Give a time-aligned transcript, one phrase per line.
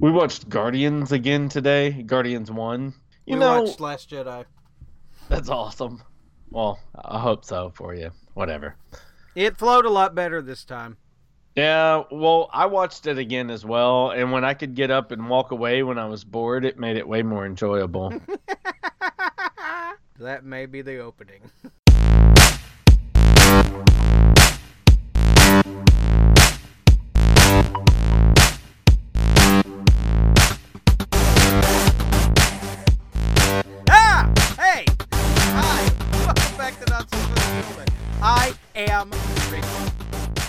[0.00, 1.90] We watched Guardians again today.
[1.90, 2.94] Guardians one.
[3.26, 4.44] You we know, watched Last Jedi.
[5.28, 6.04] that's awesome.
[6.50, 8.12] Well, I hope so for you.
[8.34, 8.76] Whatever.
[9.34, 10.98] It flowed a lot better this time.
[11.56, 15.28] Yeah, well, I watched it again as well, and when I could get up and
[15.28, 18.10] walk away when I was bored, it made it way more enjoyable.
[20.20, 21.40] that may be the opening.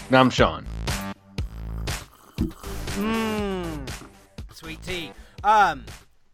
[0.09, 0.65] Now I'm Sean.
[2.37, 3.89] Mmm.
[4.53, 5.11] Sweet tea.
[5.43, 5.85] Um,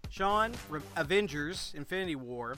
[0.09, 2.55] Sean, Re- Avengers Infinity War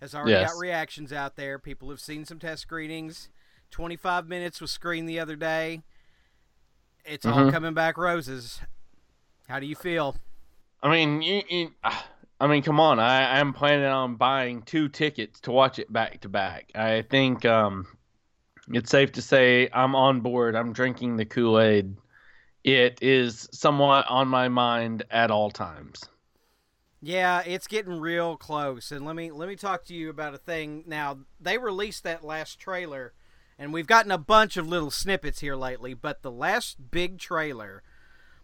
[0.00, 0.52] has already Yes.
[0.52, 1.58] got reactions out there.
[1.58, 3.28] People have seen some test screenings.
[3.70, 5.82] 25 minutes was screened the other day.
[7.04, 7.52] It's all Mhm.
[7.52, 8.60] coming back roses.
[9.48, 10.16] How do you feel?
[10.82, 11.74] I mean, you, you,
[12.40, 13.00] I mean, come on.
[13.00, 16.70] I, I'm planning on buying two tickets to watch it back to back.
[16.74, 17.86] I think um,
[18.72, 20.54] it's safe to say I'm on board.
[20.54, 21.96] I'm drinking the Kool Aid.
[22.64, 26.04] It is somewhat on my mind at all times.
[27.00, 28.90] Yeah, it's getting real close.
[28.90, 30.84] And let me let me talk to you about a thing.
[30.86, 33.14] Now, they released that last trailer
[33.58, 37.82] and we've gotten a bunch of little snippets here lately, but the last big trailer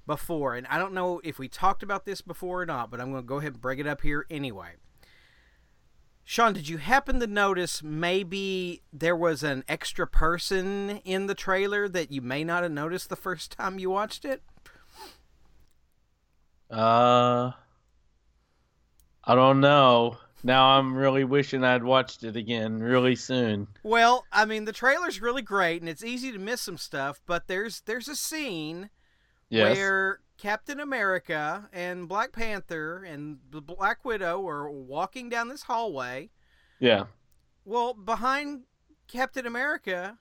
[0.06, 3.12] before, and I don't know if we talked about this before or not, but I'm
[3.12, 4.72] going to go ahead and bring it up here anyway.
[6.26, 11.86] Sean, did you happen to notice maybe there was an extra person in the trailer
[11.88, 14.42] that you may not have noticed the first time you watched it?
[16.70, 17.52] Uh,
[19.22, 20.16] I don't know.
[20.42, 23.68] Now I'm really wishing I'd watched it again really soon.
[23.82, 27.20] Well, I mean, the trailer's really great, and it's easy to miss some stuff.
[27.26, 28.90] But there's there's a scene
[29.50, 29.76] Yes.
[29.76, 36.28] where Captain America and Black Panther and the Black Widow are walking down this hallway.
[36.78, 37.04] Yeah.
[37.64, 38.64] Well, behind
[39.08, 40.18] Captain America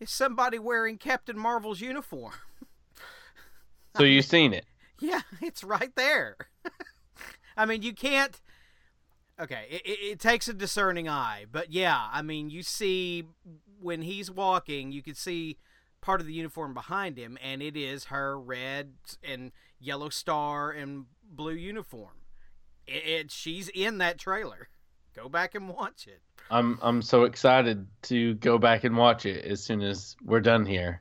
[0.00, 2.32] is somebody wearing Captain Marvel's uniform.
[3.94, 4.64] So you've seen it.
[5.00, 6.38] Yeah, it's right there.
[7.58, 8.40] I mean, you can't.
[9.38, 13.24] Okay, it, it, it takes a discerning eye, but yeah, I mean, you see
[13.82, 15.58] when he's walking, you can see
[16.02, 18.92] part of the uniform behind him, and it is her red
[19.24, 22.26] and yellow star and blue uniform.
[22.86, 24.68] It, it she's in that trailer.
[25.14, 26.20] Go back and watch it.
[26.50, 30.66] I'm I'm so excited to go back and watch it as soon as we're done
[30.66, 31.00] here.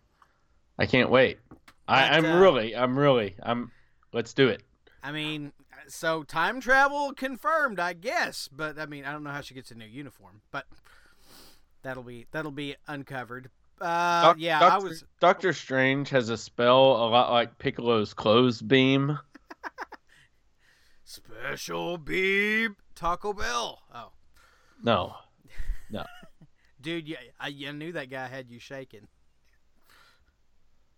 [0.78, 1.40] I can't wait.
[1.88, 3.72] I I'm uh, really, I'm really, I'm.
[4.14, 4.62] Let's do it.
[5.04, 5.52] I mean,
[5.88, 8.50] so time travel confirmed, I guess.
[8.52, 10.68] But I mean, I don't know how she gets a new uniform, but
[11.82, 13.50] that'll be that'll be uncovered.
[13.82, 15.04] Uh, Doc- yeah, Doctor, I was.
[15.20, 19.18] Doctor Strange has a spell a lot like Piccolo's clothes beam.
[21.04, 23.82] Special beep Taco Bell.
[23.94, 24.12] Oh,
[24.84, 25.16] No,
[25.90, 26.06] No.
[26.80, 29.08] dude, yeah, I, I knew that guy had you shaking.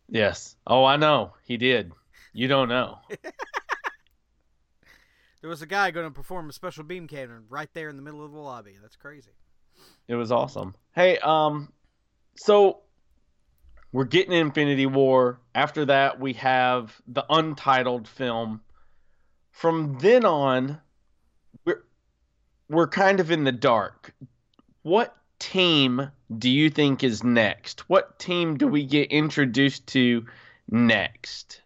[0.10, 0.56] yes.
[0.68, 1.34] Oh, I know.
[1.46, 1.92] He did.
[2.34, 3.00] You don't know.
[5.42, 8.02] There was a guy going to perform a special beam cannon right there in the
[8.02, 8.78] middle of the lobby.
[8.82, 9.32] That's crazy.
[10.08, 10.74] It was awesome.
[10.96, 11.74] Hey, um,
[12.36, 12.80] so
[13.92, 15.40] we're getting Infinity War.
[15.54, 18.62] After that, we have the untitled film.
[19.52, 20.82] From then on,
[21.64, 21.84] we're
[22.70, 24.14] we're kind of in the dark.
[24.82, 27.88] What team do you think is next?
[27.90, 30.26] What team do we get introduced to
[30.70, 31.62] next?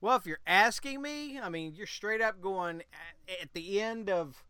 [0.00, 2.82] Well, if you're asking me, I mean, you're straight up going
[3.28, 4.42] at, at the end of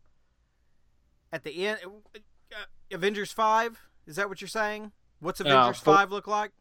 [1.33, 1.79] at the end
[2.15, 4.91] uh, Avengers 5, is that what you're saying?
[5.19, 6.51] What's uh, Avengers fo- 5 look like?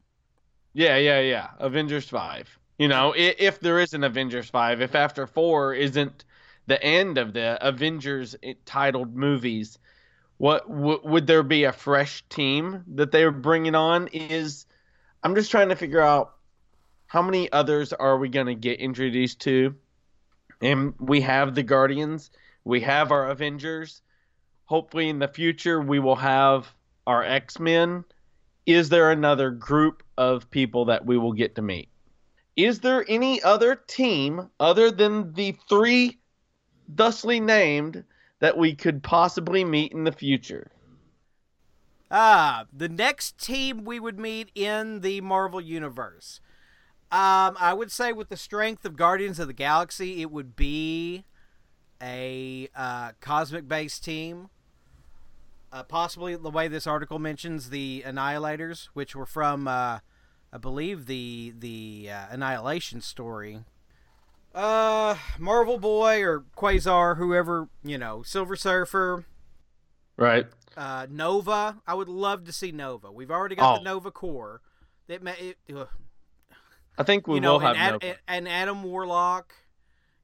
[0.72, 1.48] Yeah, yeah, yeah.
[1.58, 2.58] Avengers 5.
[2.78, 6.24] You know, if, if there is an Avengers 5, if after 4 isn't
[6.66, 9.78] the end of the Avengers titled movies,
[10.36, 14.66] what w- would there be a fresh team that they're bringing on is
[15.22, 16.34] I'm just trying to figure out
[17.06, 19.75] how many others are we going to get introduced to?
[20.60, 22.31] And we have the Guardians,
[22.64, 24.02] we have our Avengers.
[24.66, 26.72] Hopefully in the future we will have
[27.06, 28.05] our X-Men
[28.69, 31.88] is there another group of people that we will get to meet?
[32.55, 36.19] Is there any other team other than the three
[36.87, 38.05] thusly named
[38.41, 40.70] that we could possibly meet in the future?
[42.11, 46.41] Ah, the next team we would meet in the Marvel universe.
[47.11, 51.25] Um, I would say with the strength of Guardians of the Galaxy, it would be
[52.03, 54.50] a uh, cosmic-based team.
[55.70, 59.99] Uh, possibly the way this article mentions the Annihilators, which were from, uh,
[60.53, 63.65] I believe the the uh, Annihilation story.
[64.55, 69.25] Uh, Marvel Boy or Quasar, whoever you know, Silver Surfer,
[70.17, 70.47] Right.
[70.76, 71.76] uh, Nova.
[71.87, 73.12] I would love to see Nova.
[73.12, 73.79] We've already got Oh.
[73.79, 74.62] the Nova Corps.
[75.06, 75.32] That may,
[75.69, 75.88] it,
[76.97, 77.76] I think we you know, will have.
[77.76, 79.55] Ad, and Adam Warlock.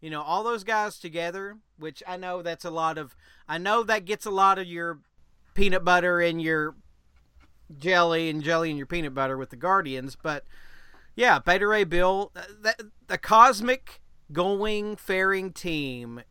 [0.00, 3.14] You know, all those guys together, which I know that's a lot of.
[3.48, 4.98] I know that gets a lot of your
[5.54, 6.74] peanut butter and your
[7.78, 10.44] jelly and jelly and your peanut butter with the Guardians, but
[11.16, 14.00] yeah, Beta Ray Bill, uh, that, the cosmic
[14.32, 16.22] going faring team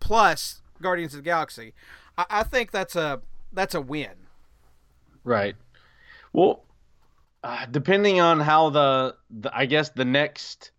[0.00, 1.74] plus Guardians of the Galaxy.
[2.16, 3.20] I, I think that's a
[3.52, 4.10] that's a win.
[5.24, 5.56] Right.
[6.32, 6.64] Well,
[7.42, 10.72] uh, depending on how the, the I guess the next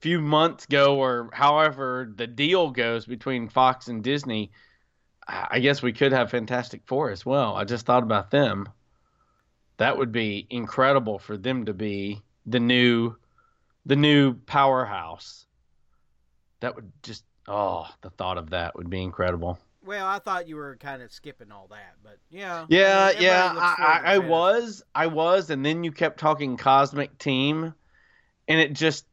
[0.00, 4.50] few months go, or however the deal goes between Fox and Disney,
[5.26, 7.56] I guess we could have Fantastic Four as well.
[7.56, 8.68] I just thought about them.
[9.78, 13.16] That would be incredible for them to be the new,
[13.84, 15.46] the new powerhouse.
[16.60, 19.58] That would just oh, the thought of that would be incredible.
[19.84, 22.66] Well, I thought you were kind of skipping all that, but yeah.
[22.68, 27.72] Yeah, yeah, I, I, I was, I was, and then you kept talking cosmic team,
[28.48, 29.06] and it just,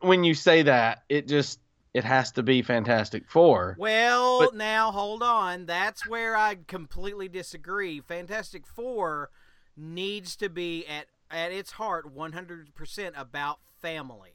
[0.00, 1.60] when you say that, it just,
[1.94, 3.76] it has to be Fantastic Four.
[3.78, 5.66] Well, But- now hold on.
[5.66, 8.00] That's where I completely disagree.
[8.00, 9.30] Fantastic Four
[9.76, 14.34] needs to be at at its heart 100% about family.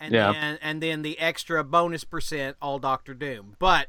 [0.00, 0.32] And Yeah.
[0.32, 3.56] then and then the extra bonus percent all Doctor Doom.
[3.58, 3.88] But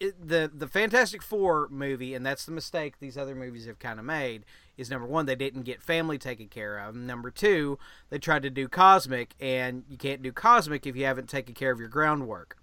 [0.00, 4.04] the the Fantastic Four movie, and that's the mistake these other movies have kind of
[4.04, 4.44] made,
[4.76, 6.94] is number one they didn't get family taken care of.
[6.94, 7.78] Number two,
[8.10, 11.70] they tried to do cosmic, and you can't do cosmic if you haven't taken care
[11.70, 12.56] of your groundwork.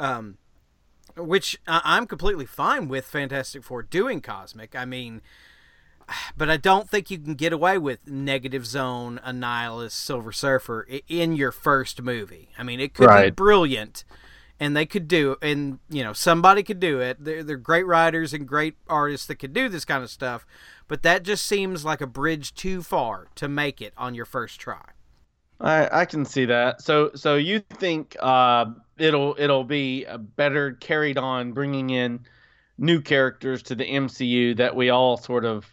[0.00, 0.38] Um,
[1.16, 4.74] which I'm completely fine with Fantastic Four doing cosmic.
[4.74, 5.20] I mean,
[6.36, 11.36] but I don't think you can get away with Negative Zone, Annihilus, Silver Surfer in
[11.36, 12.50] your first movie.
[12.58, 14.04] I mean, it could be brilliant,
[14.60, 17.22] and they could do, and you know, somebody could do it.
[17.22, 20.46] They're, they're great writers and great artists that could do this kind of stuff,
[20.88, 24.60] but that just seems like a bridge too far to make it on your first
[24.60, 24.90] try.
[25.60, 26.82] I, I can see that.
[26.82, 28.66] So, so you think uh,
[28.98, 32.26] it'll, it'll be uh, better carried on, bringing in
[32.78, 35.64] new characters to the MCU that we all sort of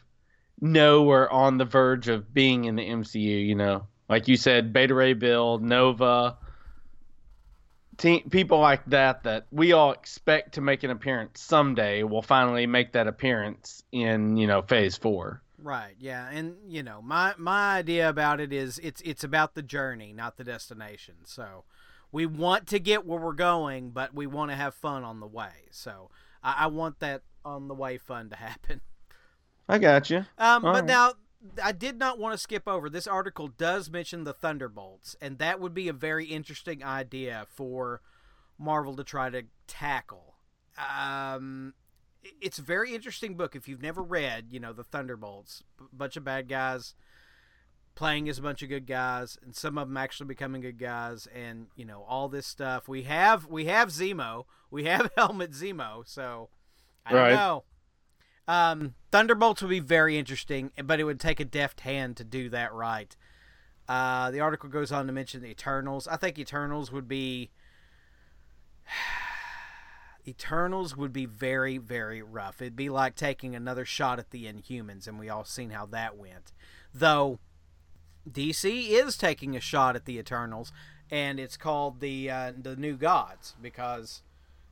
[0.62, 3.46] know are on the verge of being in the MCU.
[3.48, 6.38] You know, like you said, Beta Ray Bill, Nova,
[8.00, 12.66] te- people like that that we all expect to make an appearance someday will finally
[12.66, 15.44] make that appearance in you know Phase Four.
[15.62, 15.96] Right.
[16.00, 20.14] Yeah, and you know, my my idea about it is it's it's about the journey,
[20.14, 21.16] not the destination.
[21.26, 21.66] So,
[22.12, 25.28] we want to get where we're going, but we want to have fun on the
[25.28, 25.68] way.
[25.72, 26.10] So,
[26.42, 28.82] I, I want that on the way fun to happen.
[29.68, 30.26] I got you.
[30.38, 30.86] Um, All but right.
[30.86, 31.14] now
[31.64, 32.90] I did not want to skip over.
[32.90, 38.02] This article does mention the Thunderbolts, and that would be a very interesting idea for
[38.58, 40.36] Marvel to try to tackle.
[40.78, 41.74] Um,
[42.42, 44.48] it's a very interesting book if you've never read.
[44.52, 46.94] You know, the Thunderbolts, a bunch of bad guys
[47.96, 51.28] playing as a bunch of good guys, and some of them actually becoming good guys,
[51.34, 52.88] and you know all this stuff.
[52.88, 56.50] We have we have Zemo, we have Helmut Zemo, so
[57.06, 57.64] I don't know.
[58.50, 62.50] Um, Thunderbolts would be very interesting, but it would take a deft hand to do
[62.50, 63.16] that right.
[63.88, 66.08] Uh, the article goes on to mention the Eternals.
[66.08, 67.52] I think Eternals would be.
[70.28, 72.60] Eternals would be very, very rough.
[72.60, 76.18] It'd be like taking another shot at the Inhumans, and we all seen how that
[76.18, 76.52] went.
[76.92, 77.38] Though
[78.28, 80.72] DC is taking a shot at the Eternals,
[81.12, 84.24] and it's called the uh, the New Gods because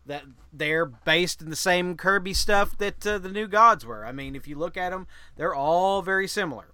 [0.08, 4.06] that they're based in the same Kirby stuff that uh, the New Gods were.
[4.06, 6.74] I mean, if you look at them, they're all very similar.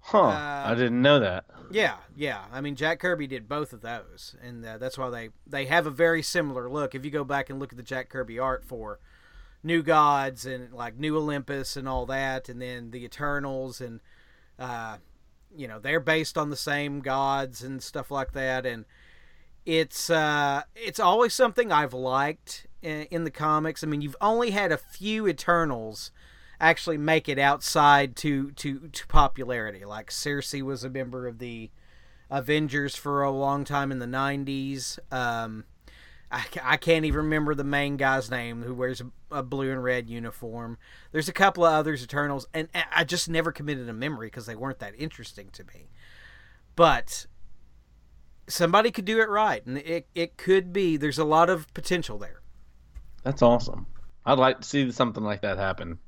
[0.00, 0.24] Huh?
[0.24, 1.46] Uh, I didn't know that.
[1.70, 2.44] Yeah, yeah.
[2.52, 5.86] I mean, Jack Kirby did both of those, and uh, that's why they they have
[5.86, 6.94] a very similar look.
[6.94, 8.98] If you go back and look at the Jack Kirby art for
[9.62, 14.00] New Gods and like New Olympus and all that, and then the Eternals, and
[14.58, 14.98] uh,
[15.56, 18.84] you know they're based on the same gods and stuff like that, and
[19.66, 23.82] it's uh, it's always something I've liked in, the comics.
[23.82, 26.10] I mean, you've only had a few Eternals
[26.60, 29.84] actually make it outside to to to popularity.
[29.84, 31.70] Like Sersi was a member of the
[32.30, 34.98] Avengers for a long time in the '90s.
[35.10, 35.64] Um,
[36.30, 39.82] I, I can't even remember the main guy's name who wears a, a blue and
[39.82, 40.78] red uniform.
[41.12, 44.56] There's a couple of others Eternals, and I just never committed a memory because they
[44.56, 45.88] weren't that interesting to me.
[46.76, 47.26] But
[48.46, 50.96] somebody could do it right, and it it could be.
[50.96, 52.40] There's a lot of potential there.
[53.22, 53.86] That's awesome.
[54.26, 55.98] I'd like to see something like that happen.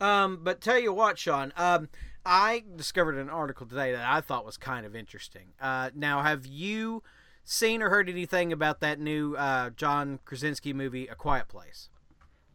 [0.00, 1.52] Um, but tell you what, Sean.
[1.56, 1.88] Um,
[2.26, 5.52] I discovered an article today that I thought was kind of interesting.
[5.60, 7.02] Uh, now, have you
[7.44, 11.88] seen or heard anything about that new uh, John Krasinski movie, A Quiet Place?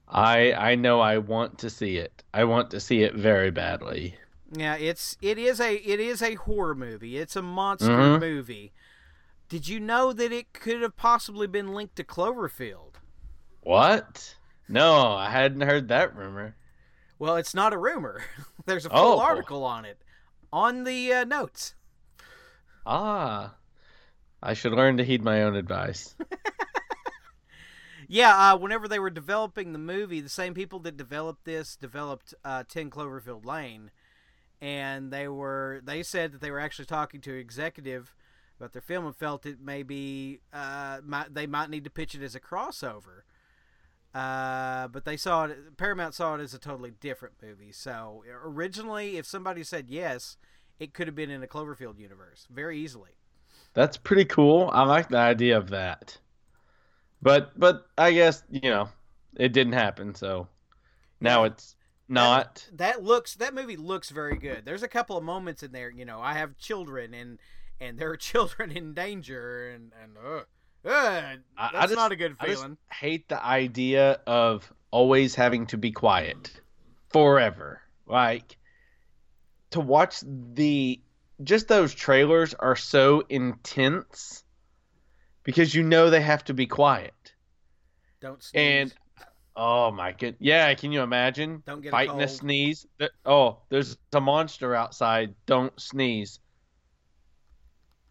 [0.07, 2.23] I I know I want to see it.
[2.33, 4.15] I want to see it very badly.
[4.51, 7.17] Yeah, it's it is a it is a horror movie.
[7.17, 8.19] It's a monster Mhm.
[8.19, 8.73] movie.
[9.47, 12.95] Did you know that it could have possibly been linked to Cloverfield?
[13.61, 14.35] What?
[14.67, 16.55] No, I hadn't heard that rumor.
[17.17, 18.21] Well, it's not a rumor.
[18.65, 19.19] There's a full Oh.
[19.19, 20.01] article on it
[20.53, 21.75] on the uh, notes.
[22.85, 23.55] Ah,
[24.41, 26.15] I should learn to heed my own advice.
[28.11, 32.33] Yeah, uh, whenever they were developing the movie, the same people that developed this developed
[32.43, 33.91] uh, Ten Cloverfield Lane,
[34.61, 38.15] and they were they said that they were actually talking to an executive
[38.59, 42.21] about their film and felt it maybe uh, might, they might need to pitch it
[42.21, 43.21] as a crossover.
[44.13, 45.77] Uh, but they saw it.
[45.77, 47.71] Paramount saw it as a totally different movie.
[47.71, 50.35] So originally, if somebody said yes,
[50.79, 53.11] it could have been in a Cloverfield universe very easily.
[53.75, 54.69] That's pretty cool.
[54.73, 56.17] I like the idea of that.
[57.21, 58.89] But but I guess, you know,
[59.35, 60.47] it didn't happen, so
[61.21, 61.75] now it's
[62.09, 62.67] not.
[62.73, 64.63] that looks that movie looks very good.
[64.65, 67.39] There's a couple of moments in there, you know, I have children and
[67.79, 72.15] and there are children in danger and and uh, uh, that's I just- not a
[72.15, 72.77] good I just feeling.
[72.91, 76.51] hate the idea of always having to be quiet
[77.09, 77.81] forever.
[78.07, 78.57] Like
[79.71, 80.99] to watch the
[81.43, 84.43] just those trailers are so intense
[85.43, 87.13] because you know they have to be quiet.
[88.21, 88.61] Don't sneeze.
[88.61, 88.93] And
[89.59, 92.29] oh my god, yeah, can you imagine don't get a fighting a, cold.
[92.29, 92.87] sneeze?
[93.25, 95.35] Oh, there's a monster outside.
[95.45, 96.39] Don't sneeze.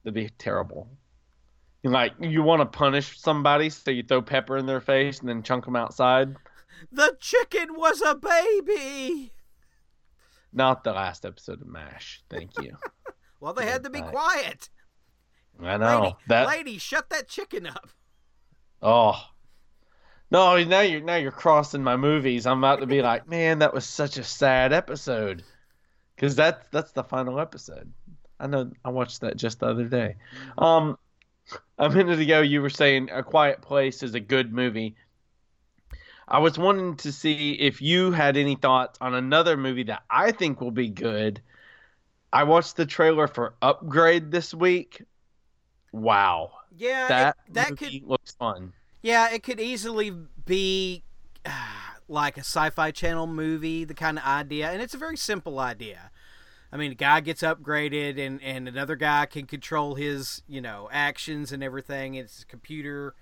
[0.04, 0.88] That'd be terrible.
[1.82, 5.42] Like you want to punish somebody, so you throw pepper in their face and then
[5.42, 6.36] chunk them outside.
[6.92, 9.32] The chicken was a baby.
[10.52, 12.22] Not the last episode of Mash.
[12.30, 12.76] Thank you.
[13.40, 14.68] Well, they had to be quiet.
[15.62, 16.48] I know lady, that.
[16.48, 17.90] lady, shut that chicken up.
[18.82, 19.14] Oh.
[20.30, 22.46] No, now you're now you're crossing my movies.
[22.46, 25.42] I'm about to be like, man, that was such a sad episode,
[26.16, 27.92] because that's that's the final episode.
[28.40, 30.16] I know I watched that just the other day.
[30.56, 30.98] Um,
[31.78, 34.96] a minute ago you were saying A Quiet Place is a good movie.
[36.30, 40.30] I was wanting to see if you had any thoughts on another movie that I
[40.32, 41.40] think will be good.
[42.30, 45.02] I watched the trailer for Upgrade this week.
[45.90, 48.74] Wow, Yeah, it- that that movie could looks fun.
[49.02, 50.12] Yeah, it could easily
[50.44, 51.04] be
[52.08, 56.10] like a sci-fi channel movie, the kind of idea, and it's a very simple idea.
[56.70, 60.88] I mean, a guy gets upgraded, and and another guy can control his, you know,
[60.92, 62.14] actions and everything.
[62.14, 63.14] It's computer,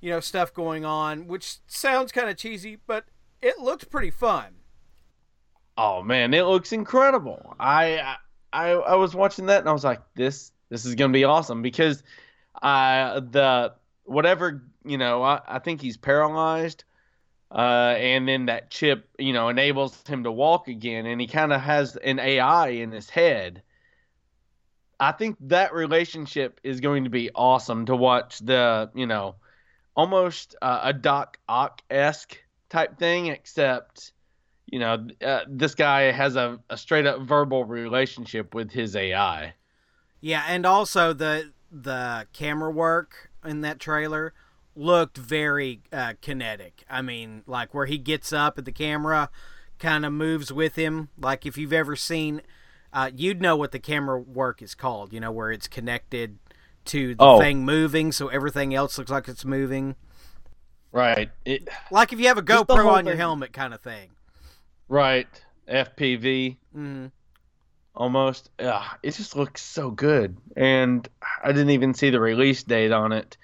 [0.00, 3.04] you know, stuff going on, which sounds kind of cheesy, but
[3.40, 4.56] it looks pretty fun.
[5.76, 7.54] Oh man, it looks incredible.
[7.60, 8.16] I
[8.52, 11.62] I I was watching that and I was like, this this is gonna be awesome
[11.62, 12.02] because
[12.62, 16.84] uh the whatever you know I, I think he's paralyzed,
[17.50, 21.52] uh and then that chip you know enables him to walk again and he kind
[21.52, 23.62] of has an AI in his head.
[25.00, 29.36] I think that relationship is going to be awesome to watch the you know
[29.96, 32.38] almost uh, a Doc Ock esque
[32.68, 34.12] type thing except
[34.66, 39.54] you know, uh, this guy has a, a straight up verbal relationship with his AI.
[40.20, 44.32] Yeah, and also the the camera work in that trailer
[44.76, 46.84] looked very uh, kinetic.
[46.90, 49.30] I mean, like where he gets up and the camera
[49.78, 51.08] kind of moves with him.
[51.18, 52.42] Like if you've ever seen,
[52.92, 55.12] uh, you'd know what the camera work is called.
[55.12, 56.38] You know, where it's connected
[56.86, 57.38] to the Oh.
[57.38, 59.96] thing moving, so everything else looks like it's moving.
[60.92, 61.30] Right.
[61.44, 64.10] It Like if you have a GoPro whole on your helmet, kind of thing.
[64.88, 65.26] right.
[65.66, 67.10] FPV Mm.
[67.94, 68.50] almost.
[68.60, 70.36] Yeah, it just looks so good.
[70.56, 71.08] And
[71.42, 73.36] I didn't even see the release date on it.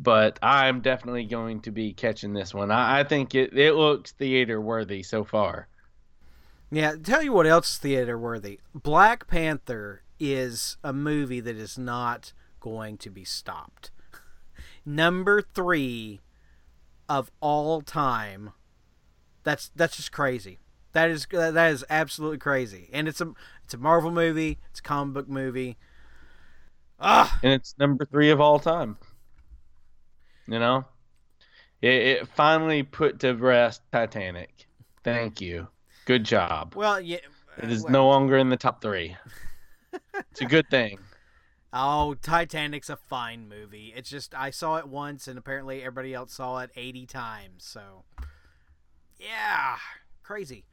[0.00, 2.70] But I'm definitely going to be catching this one.
[2.70, 5.66] I, I think it, it looks theater worthy so far.
[6.70, 8.60] Yeah, tell you what else is theater worthy.
[8.74, 13.90] Black Panther is a movie that is not going to be stopped.
[14.84, 16.20] Number three
[17.08, 18.52] of all time.
[19.42, 20.58] That's that's just crazy.
[20.92, 22.88] That is that is absolutely crazy.
[22.92, 23.32] And it's a
[23.64, 24.58] it's a Marvel movie.
[24.70, 25.76] It's a comic book movie.
[27.00, 28.96] Ah, And it's number three of all time.
[30.48, 30.84] You know?
[31.80, 34.66] It, it finally put to rest Titanic.
[35.04, 35.68] Thank you.
[36.06, 36.74] Good job.
[36.74, 37.18] well, yeah.
[37.58, 39.16] It is well- no longer in the top three.
[40.32, 40.98] It's a good thing.
[41.72, 43.92] Oh, Titanic's a fine movie.
[43.94, 47.64] It's just I saw it once, and apparently everybody else saw it eighty times.
[47.64, 48.04] So,
[49.18, 49.76] yeah,
[50.22, 50.64] crazy.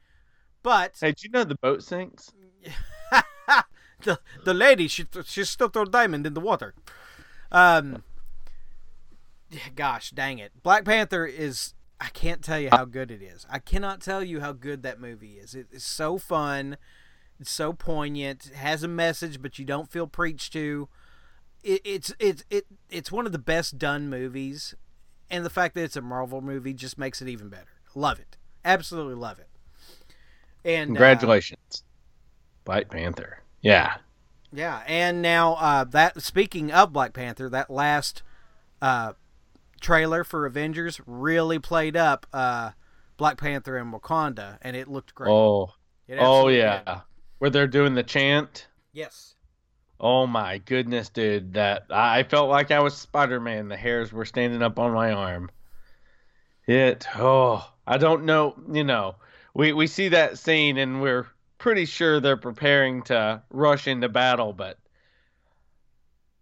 [0.62, 2.32] But Hey, did you know the boat sinks?
[4.02, 6.74] the the lady she she still throw diamond in the water.
[7.52, 8.02] Um,
[9.74, 11.74] gosh, dang it, Black Panther is.
[11.98, 13.46] I can't tell you how good it is.
[13.50, 15.54] I cannot tell you how good that movie is.
[15.54, 16.76] It is so fun.
[17.40, 18.46] It's so poignant.
[18.46, 20.88] It has a message, but you don't feel preached to.
[21.62, 24.74] It, it's it's it it's one of the best done movies,
[25.30, 27.80] and the fact that it's a Marvel movie just makes it even better.
[27.94, 28.36] Love it.
[28.64, 29.48] Absolutely love it.
[30.64, 31.82] And uh, Congratulations,
[32.64, 33.42] Black Panther.
[33.62, 33.96] Yeah,
[34.52, 38.22] Yeah, and now uh, that speaking of Black Panther, that last
[38.82, 39.12] uh,
[39.80, 42.70] trailer for Avengers really played up uh,
[43.16, 45.30] Black Panther and Wakanda, and it looked great.
[45.30, 45.72] Oh,
[46.18, 46.82] oh yeah.
[46.84, 47.02] did.
[47.38, 48.66] Where they're doing the chant.
[48.92, 49.34] Yes.
[49.98, 51.54] Oh my goodness, dude!
[51.54, 53.68] That I I felt like I was Spider Man.
[53.68, 55.50] The hairs were standing up on my arm.
[56.66, 57.06] It.
[57.14, 58.54] Oh, I don't know.
[58.70, 59.16] You know,
[59.54, 61.26] we we see that scene and we're
[61.58, 64.78] pretty sure they're preparing to rush into battle, but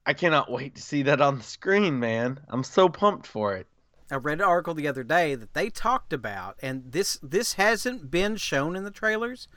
[0.07, 2.41] I cannot wait to see that on the screen, man.
[2.49, 3.67] I'm so pumped for it.
[4.11, 8.11] I read an article the other day that they talked about, and this this hasn't
[8.11, 9.49] been shown in the trailers,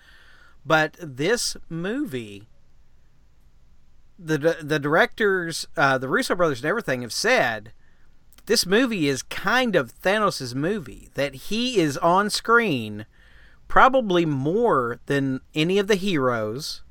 [0.66, 2.48] but this movie,
[4.18, 7.74] the the directors, uh, the Russo brothers, and everything have said
[8.46, 11.10] this movie is kind of Thanos' movie.
[11.16, 13.06] That he is on screen
[13.68, 16.84] probably more than any of the heroes,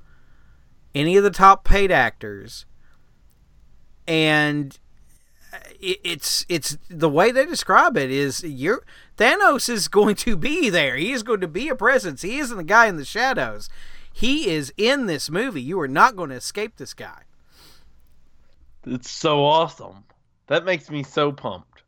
[0.94, 2.66] any of the top paid actors,
[4.06, 4.78] and
[5.80, 8.84] it, it's it's the way they describe it is you're
[9.16, 10.96] Thanos is going to be there.
[10.96, 12.22] He is going to be a presence.
[12.22, 13.68] He isn't the guy in the shadows.
[14.12, 15.62] He is in this movie.
[15.62, 17.22] You are not going to escape this guy.
[18.86, 20.04] It's so awesome.
[20.46, 21.82] That makes me so pumped.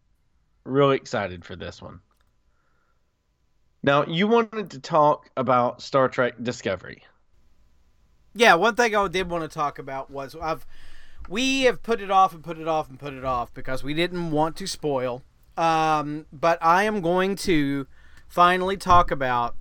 [0.64, 2.00] Really excited for this one.
[3.82, 7.02] Now, you wanted to talk about Star Trek Discovery.
[8.34, 10.66] Yeah, one thing I did want to talk about was I've
[11.28, 13.94] we have put it off and put it off and put it off because we
[13.94, 15.22] didn't want to spoil.
[15.56, 17.86] Um, but I am going to
[18.28, 19.56] finally talk about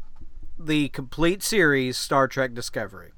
[0.58, 3.12] the complete series Star Trek Discovery.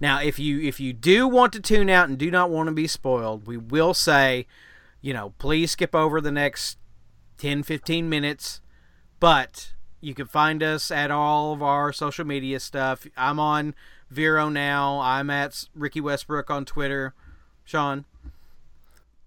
[0.00, 2.72] Now, if you if you do want to tune out and do not want to
[2.72, 4.46] be spoiled, we will say,
[5.00, 6.78] you know, please skip over the next
[7.38, 8.60] 10 15 minutes,
[9.18, 13.06] but you can find us at all of our social media stuff.
[13.16, 13.74] I'm on
[14.10, 15.00] Vero now.
[15.00, 17.14] I'm at Ricky Westbrook on Twitter.
[17.70, 18.04] Sean.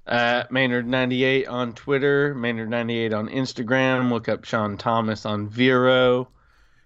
[0.06, 4.12] Uh, Maynard98 on Twitter, Maynard98 on Instagram.
[4.12, 6.28] Look up Sean Thomas on Vero.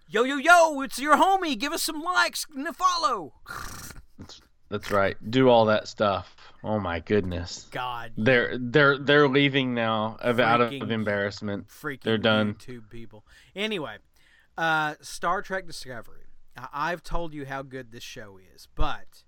[0.08, 1.58] Yo, yo, yo, it's your homie.
[1.58, 3.34] Give us some likes and a follow.
[4.20, 4.40] That's
[4.70, 5.18] that's right.
[5.32, 6.36] Do all that stuff.
[6.64, 7.68] Oh my goodness.
[7.72, 8.12] God.
[8.18, 11.70] They're they're they're leaving now of out of embarrassment.
[11.70, 12.54] Freaking They're done.
[12.54, 13.26] YouTube people.
[13.56, 13.96] Anyway,
[14.60, 16.22] uh, Star Trek Discovery.
[16.72, 19.24] I've told you how good this show is, but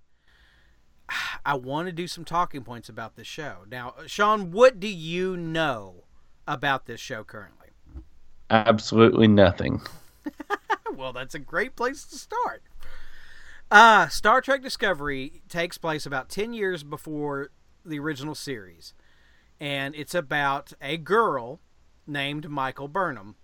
[1.45, 3.60] I want to do some talking points about this show.
[3.69, 6.04] Now, Sean, what do you know
[6.48, 7.67] about this show currently?
[8.50, 9.82] Absolutely nothing.
[10.95, 12.63] well, that's a great place to start.
[13.72, 17.52] Uh, Star Trek Discovery takes place about 10 years before
[17.86, 18.93] the original series.
[19.60, 21.60] And it's about a girl
[22.08, 23.36] named Michael Burnham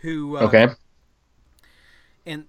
[0.00, 0.68] who uh, Okay.
[2.26, 2.46] and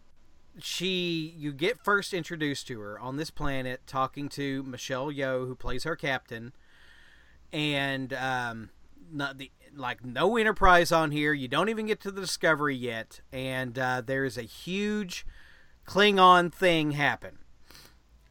[0.60, 5.56] she you get first introduced to her on this planet talking to Michelle Yeoh who
[5.56, 6.54] plays her captain.
[7.52, 8.70] And um
[9.12, 11.34] not the like no enterprise on here.
[11.34, 13.20] You don't even get to the discovery yet.
[13.34, 15.26] And uh, there's a huge
[15.86, 17.40] klingon thing happen.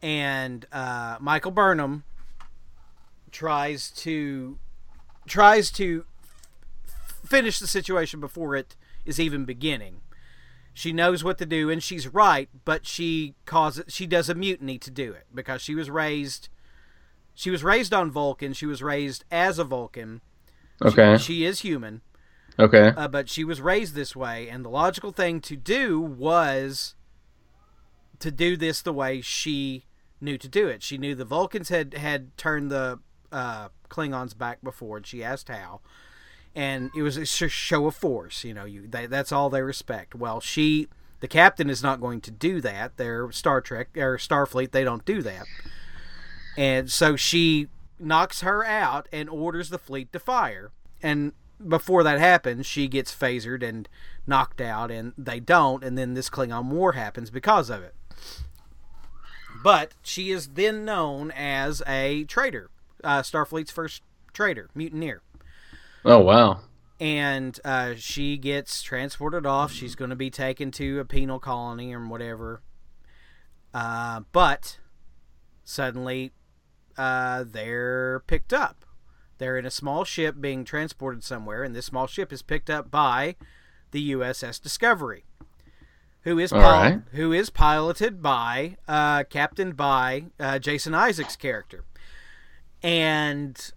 [0.02, 2.04] And uh, michael burnham
[3.30, 4.58] tries to
[5.26, 6.04] tries to
[7.24, 10.00] finish the situation before it is even beginning
[10.76, 14.76] she knows what to do and she's right but she causes she does a mutiny
[14.76, 16.48] to do it because she was raised
[17.32, 20.20] she was raised on vulcan she was raised as a vulcan
[20.82, 21.16] She- Okay.
[21.18, 22.02] she, is human
[22.58, 22.92] Okay.
[22.96, 26.94] uh, but she was raised this way and the logical thing to do was
[28.18, 29.84] to do this the way she
[30.20, 32.98] knew to do it she knew the vulcans had had turned the
[33.30, 35.80] uh, klingons back before and she asked how
[36.54, 40.14] and it was a show of force you know you that's all they respect.
[40.14, 40.88] Well she
[41.20, 42.96] the captain is not going to do that.
[42.96, 45.46] They're star trek or starfleet they don't do that.
[46.56, 50.70] And so she knocks her out and orders the fleet to fire.
[51.02, 51.32] And
[51.66, 53.88] before that happens she gets phasered and
[54.26, 57.94] knocked out and they don't and then this klingon war happens because of it.
[59.62, 62.70] But she is then known as a traitor
[63.02, 65.22] uh, starfleet's first traitor mutineer
[66.04, 66.60] Oh wow.
[67.00, 69.72] and uh, she gets transported off.
[69.72, 72.62] She's going to be taken to a penal colony or whatever.
[73.72, 74.78] Uh, but
[75.64, 76.32] suddenly,
[76.96, 78.84] uh, they're picked up.
[79.38, 82.90] They're in a small ship being transported somewhere, and this small ship is picked up
[82.90, 83.34] by
[83.90, 85.24] the USS Discovery,
[86.20, 87.00] who is pil- right.
[87.12, 91.84] who is piloted by uh, captained by uh, Jason Isaacs' character,
[92.82, 93.72] and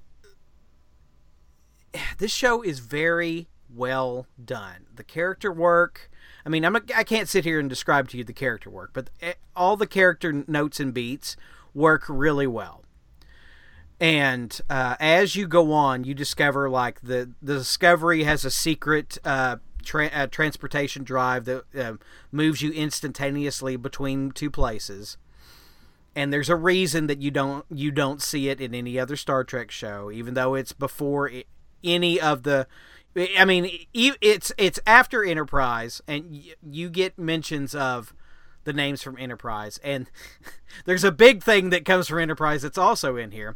[2.17, 4.87] this show is very well done.
[4.95, 6.09] The character work.
[6.45, 8.91] I mean, I'm not, I can't sit here and describe to you the character work,
[8.93, 11.35] but eh, all the character notes and beats
[11.73, 12.83] work really well.
[13.99, 19.17] And uh, as you go on, you discover like the the discovery has a secret
[19.25, 21.93] uh, tra- uh, transportation drive that uh,
[22.31, 25.17] moves you instantaneously between two places.
[26.15, 29.43] And there's a reason that you don't you don't see it in any other Star
[29.43, 31.43] Trek show, even though it's before i
[31.83, 32.67] any of the.
[33.37, 38.13] I mean, it's it's after Enterprise, and you get mentions of
[38.63, 40.09] the names from Enterprise, and
[40.85, 43.55] there's a big thing that comes from Enterprise that's also in here.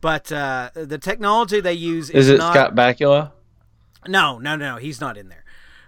[0.00, 3.30] But uh, the technology they use is, Is it not, Scott Bakula?
[4.08, 5.44] no, no, no, he's not in there.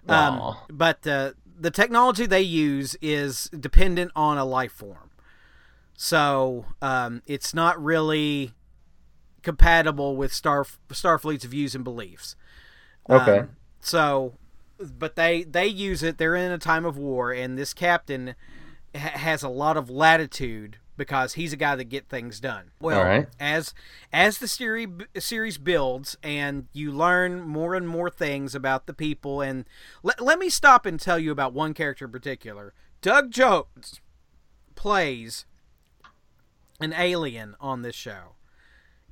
[0.09, 5.11] Um, but uh, the technology they use is dependent on a life form,
[5.95, 8.53] so um, it's not really
[9.45, 12.37] compatible with Star Starfleet's views and beliefs.
[13.09, 13.41] Okay.
[13.41, 14.35] Um, so,
[14.79, 16.19] but they they use it.
[16.19, 18.35] They're in a time of war, and this captain
[18.95, 22.71] ha- has a lot of latitude because he's a guy that get things done.
[22.81, 23.29] Well, right.
[23.39, 23.75] as
[24.13, 29.41] as the series series builds and you learn more and more things about the people,
[29.41, 29.65] and
[30.03, 32.75] let let me stop and tell you about one character in particular.
[33.01, 34.01] Doug Jones
[34.75, 35.45] plays
[36.81, 38.37] an alien on this show,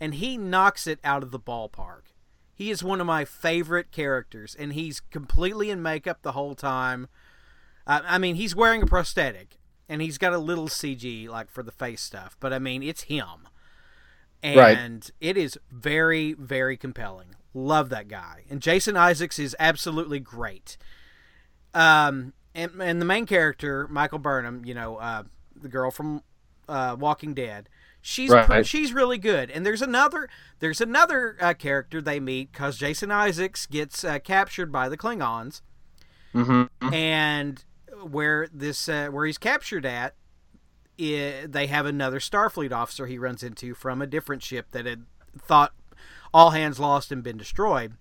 [0.02, 2.10] and he knocks it out of the ballpark.
[2.52, 7.06] He is one of my favorite characters, and he's completely in makeup the whole time.
[7.86, 11.62] Uh, I mean, he's wearing a prosthetic, and he's got a little CG like for
[11.62, 13.48] the face stuff, but I mean, it's him,
[14.42, 15.10] and Right.
[15.20, 17.36] it is very, very compelling.
[17.54, 20.76] Love that guy, and Jason Isaacs is absolutely great.
[21.74, 25.22] Um, and and the main character, Michael Burnham, you know, uh,
[25.54, 26.22] the girl from
[26.68, 27.68] uh, Walking Dead.
[28.04, 28.66] She's Right.
[28.66, 29.48] she's really good.
[29.50, 34.72] And there's another there's another uh, character they meet because Jason Isaacs gets uh, captured
[34.72, 35.62] by the Klingons,
[36.34, 36.92] Mm-hmm.
[36.92, 37.64] and
[38.02, 40.14] where this uh, where he's captured at,
[40.98, 45.04] i they have another Starfleet officer he runs into from a different ship that had
[45.38, 45.72] thought
[46.34, 47.92] all hands lost and been destroyed,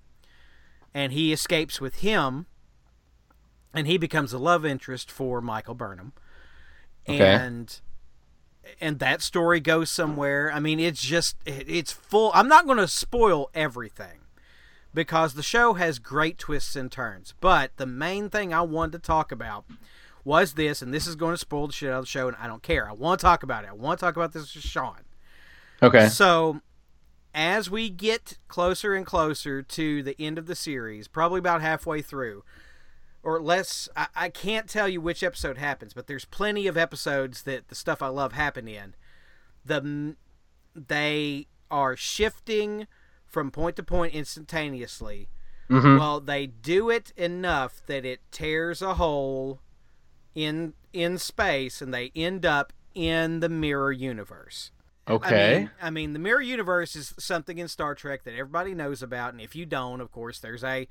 [0.95, 2.47] and he escapes with him,
[3.73, 6.13] and he becomes a love interest for Michael Burnham,
[7.07, 7.33] Okay.
[7.35, 7.81] and
[8.79, 10.51] and that story goes somewhere.
[10.51, 12.31] I mean, it's just it- it's full.
[12.33, 14.19] I'm not going to spoil everything
[14.93, 17.33] because the show has great twists and turns.
[17.39, 19.65] But the main thing I wanted to talk about
[20.23, 22.37] was this, and this is going to spoil the shit out of the show, and
[22.39, 22.87] I don't care.
[22.87, 23.69] I want to talk about it.
[23.69, 24.97] I want to talk about this with Sean.
[25.81, 26.09] Okay.
[26.09, 26.61] So,
[27.33, 32.01] as we get closer and closer to the end of the series, probably about halfway
[32.03, 32.43] through,
[33.23, 37.43] or less, I, I can't tell you which episode happens, but there's plenty of episodes
[37.43, 38.95] that the stuff I love happen in.
[39.63, 40.15] The
[40.73, 42.87] they are shifting
[43.27, 45.29] from point to point instantaneously.
[45.69, 45.97] Mm-hmm.
[45.97, 49.61] Well, they do it enough that it tears a hole
[50.35, 54.71] in in space, and they end up in the mirror universe.
[55.07, 55.55] okay.
[55.55, 59.01] I mean, I mean, the mirror universe is something in Star Trek that everybody knows
[59.01, 60.87] about, and if you don't, of course, there's a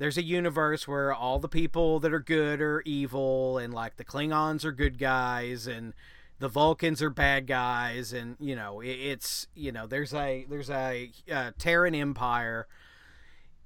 [0.00, 4.04] there's a universe where all the people that are good are evil, and like the
[4.04, 5.92] Klingons are good guys, and
[6.38, 11.10] the Vulcans are bad guys, and you know, it's you know, there's a there's a
[11.30, 12.66] uh, Terran Empire.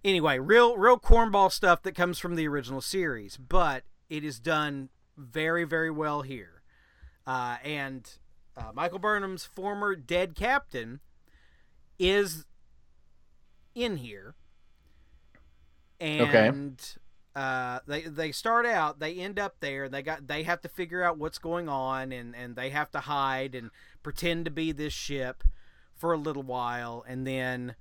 [0.04, 4.88] Anyway, real real cornball stuff that comes from the original series, but it is done
[5.16, 6.62] very very well here,
[7.28, 8.18] uh, and
[8.56, 10.98] uh, Michael Burnham's former dead captain
[11.96, 12.44] is
[13.76, 14.34] in here,
[16.00, 16.96] and
[17.34, 19.00] uh, they they start out.
[19.00, 19.88] They end up there.
[19.88, 23.00] They got they have to figure out what's going on, and and they have to
[23.00, 23.70] hide and
[24.02, 25.42] pretend to be this ship
[25.94, 27.74] for a little while, and then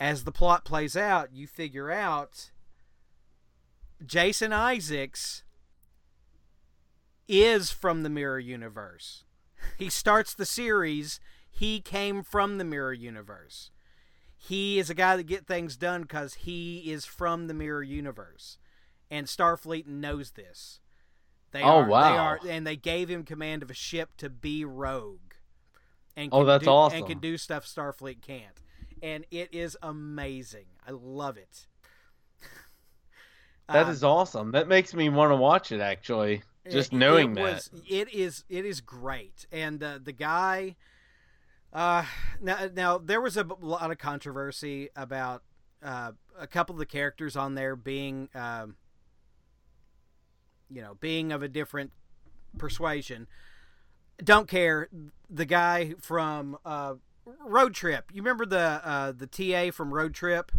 [0.00, 2.50] as the plot plays out, you figure out
[4.04, 5.42] Jason Isaacs
[7.26, 9.24] is from the mirror universe.
[9.76, 11.20] He starts the series.
[11.50, 13.70] He came from the mirror universe.
[14.38, 18.58] He is a guy that get things done because he is from the mirror universe,
[19.10, 20.80] and Starfleet knows this.
[21.52, 22.16] They Oh, are, They wow.
[22.16, 25.34] are, and they gave him command of a ship to be rogue.
[26.16, 26.98] And Oh, that's do, awesome.
[26.98, 28.60] And can do stuff Starfleet can't,
[29.02, 30.66] and it is amazing.
[30.86, 31.66] I love it.
[33.70, 34.50] That Um, is awesome.
[34.52, 35.80] That makes me want to watch it.
[35.80, 37.42] Actually, just knowing it that.
[37.54, 40.76] was, it is it is great and uh, the guy
[41.78, 42.04] uh
[42.40, 45.42] now now there was a lot of controversy about
[45.82, 48.74] uh, a couple of the characters on there being um
[50.68, 51.92] you know being of a different
[52.58, 53.26] persuasion
[54.22, 54.88] don't care
[55.30, 56.94] the guy from uh
[57.46, 60.50] road trip you remember the uh the ta from road trip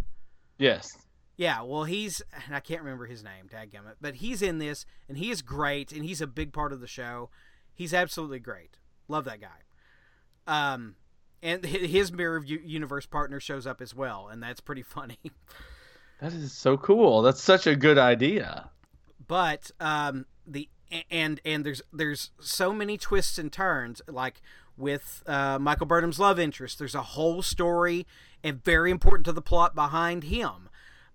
[0.58, 0.98] Yes.
[1.38, 5.18] yeah, well, he's and I can't remember his name, dadgummit, but he's in this and
[5.18, 7.30] he is great and he's a big part of the show.
[7.74, 8.78] He's absolutely great.
[9.08, 9.64] Love that guy.
[10.48, 10.96] Um,
[11.42, 15.20] and his mirror universe partner shows up as well, and that's pretty funny.
[16.22, 17.22] That is so cool.
[17.22, 18.70] That's such a good idea.
[19.26, 20.68] but um, the
[21.10, 24.42] and and there's there's so many twists and turns like
[24.76, 26.78] with uh, Michael Burnham's love interest.
[26.78, 28.06] There's a whole story
[28.44, 30.68] and very important to the plot behind him.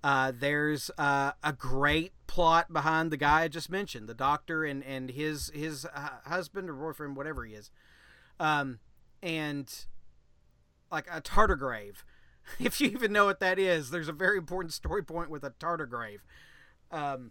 [0.03, 4.83] Uh, there's uh, a great plot behind the guy I just mentioned, the doctor and
[4.85, 7.71] and his his uh, husband or boyfriend, whatever he is,
[8.41, 8.79] um,
[9.23, 9.71] and
[10.90, 11.97] like a tardigrade.
[12.61, 15.51] If you even know what that is, there's a very important story point with a
[15.53, 16.18] tardigrade.
[16.90, 17.31] Um,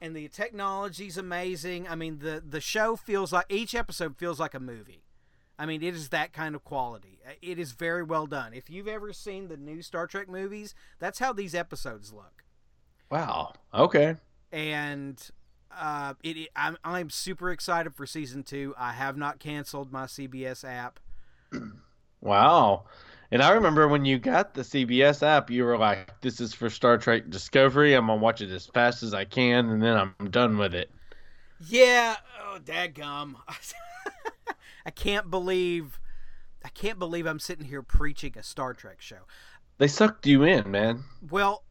[0.00, 1.88] and the technology's amazing.
[1.88, 5.02] I mean, the the show feels like each episode feels like a movie.
[5.58, 7.18] I mean, it is that kind of quality.
[7.42, 8.52] It is very well done.
[8.54, 12.44] If you've ever seen the new Star Trek movies, that's how these episodes look.
[13.10, 13.54] Wow.
[13.74, 14.14] Okay.
[14.52, 15.20] And
[15.76, 18.74] uh, it, it I'm I'm super excited for season two.
[18.78, 21.00] I have not canceled my CBS app.
[22.20, 22.84] Wow.
[23.30, 26.70] And I remember when you got the CBS app, you were like, "This is for
[26.70, 27.94] Star Trek Discovery.
[27.94, 30.90] I'm gonna watch it as fast as I can, and then I'm done with it."
[31.60, 32.16] Yeah.
[32.40, 33.34] Oh, dadgum.
[34.86, 36.00] I can't believe.
[36.64, 39.26] I can't believe I'm sitting here preaching a Star Trek show.
[39.76, 41.04] They sucked you in, man.
[41.30, 41.64] Well,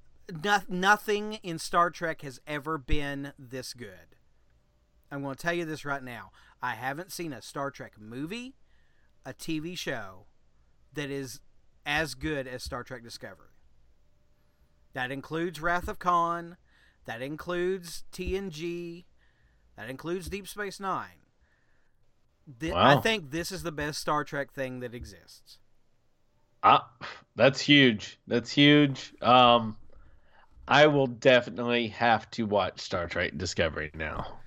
[0.43, 4.15] no, nothing in Star Trek has ever been this good.
[5.11, 6.31] I'm going to tell you this right now.
[6.61, 8.55] I haven't seen a Star Trek movie,
[9.25, 10.25] a TV show
[10.97, 11.39] that is
[11.85, 13.47] as good as Star Trek Discovery.
[14.93, 16.57] That includes Wrath of Khan,
[17.05, 19.05] that includes TNG,
[19.77, 21.21] that includes Deep Space Nine.
[22.59, 25.59] Th- I think this is the best Star Trek thing that exists.
[26.63, 26.89] Ah,
[27.35, 28.19] that's huge.
[28.25, 29.13] That's huge.
[29.21, 29.77] Um,
[30.67, 34.39] I will definitely have to watch Star Trek Discovery now.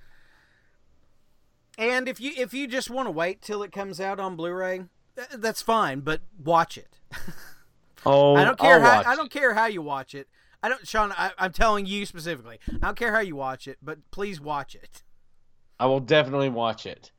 [1.77, 4.83] And if you if you just want to wait till it comes out on Blu-ray,
[5.35, 6.01] that's fine.
[6.01, 6.97] But watch it.
[8.05, 10.27] Oh, I don't care I'll how watch I don't care how you watch it.
[10.63, 11.11] I don't, Sean.
[11.11, 12.59] I, I'm telling you specifically.
[12.67, 15.03] I don't care how you watch it, but please watch it.
[15.79, 17.11] I will definitely watch it.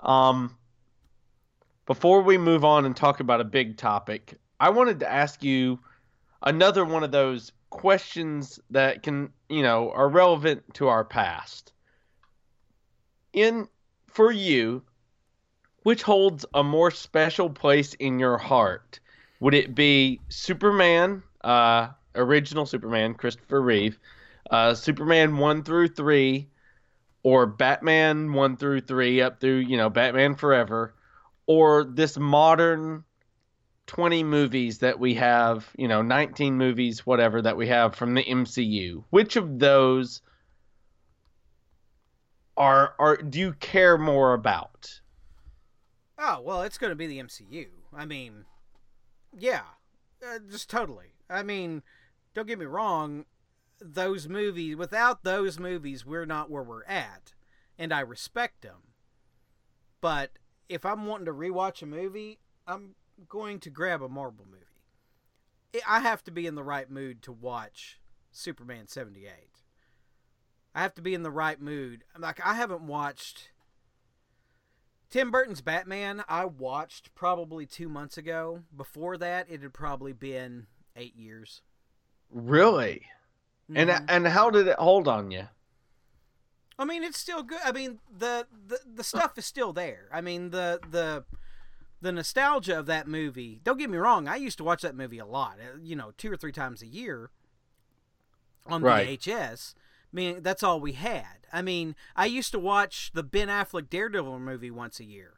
[0.00, 0.56] Um,
[1.86, 5.78] before we move on and talk about a big topic, I wanted to ask you
[6.42, 11.72] another one of those questions that can, you know, are relevant to our past.
[13.32, 13.68] In
[14.08, 14.82] for you,
[15.88, 19.00] which holds a more special place in your heart?
[19.40, 23.98] Would it be Superman, uh, original Superman, Christopher Reeve,
[24.50, 26.50] uh, Superman one through three,
[27.22, 30.94] or Batman 1 through 3 up through, you know, Batman Forever
[31.46, 33.02] or this modern
[33.86, 38.24] 20 movies that we have, you know, 19 movies whatever that we have from the
[38.24, 39.04] MCU.
[39.08, 40.20] Which of those
[42.58, 45.00] are are do you care more about?
[46.18, 47.66] Oh well, it's going to be the MCU.
[47.94, 48.44] I mean,
[49.36, 49.62] yeah,
[50.22, 51.14] uh, just totally.
[51.30, 51.82] I mean,
[52.34, 53.24] don't get me wrong.
[53.80, 57.34] Those movies, without those movies, we're not where we're at,
[57.78, 58.94] and I respect them.
[60.00, 60.32] But
[60.68, 62.96] if I'm wanting to rewatch a movie, I'm
[63.28, 64.64] going to grab a Marvel movie.
[65.86, 68.00] I- have to be in the right mood to watch
[68.32, 69.62] Superman 78.
[70.74, 72.04] I have to be in the right mood.
[72.18, 73.50] Like I haven't watched
[75.10, 78.62] Tim Burton's Batman, I watched probably two months ago.
[78.76, 80.66] Before that, it had probably been
[80.96, 81.62] eight years.
[82.30, 83.06] Really?
[83.74, 84.04] And Mhm.
[84.08, 85.48] and how did it hold on you?
[86.78, 87.60] I mean, it's still good.
[87.64, 90.08] I mean, the, the the stuff is still there.
[90.12, 91.24] I mean, the the
[92.00, 93.60] the nostalgia of that movie.
[93.64, 94.28] Don't get me wrong.
[94.28, 95.58] I used to watch that movie a lot.
[95.58, 97.30] uh, You know, two or three times a year
[98.66, 99.08] on Right.
[99.18, 99.74] VHS.
[99.76, 101.37] I mean, that's all we had.
[101.52, 105.34] I mean, I used to watch the Ben Affleck Daredevil movie once a year.